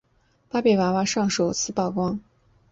[0.49, 2.19] 芭比娃娃上首次曝光。